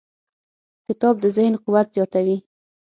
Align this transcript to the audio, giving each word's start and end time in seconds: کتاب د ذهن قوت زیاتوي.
کتاب 0.87 1.15
د 1.23 1.25
ذهن 1.37 1.53
قوت 1.63 1.87
زیاتوي. 1.95 2.37